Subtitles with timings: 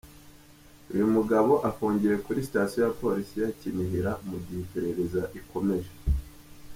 [0.93, 5.91] Uyu mugabo afungiwe kuri Sitasiyo ya Polisi ya Kinihira mu gihe iperereza rikomeje.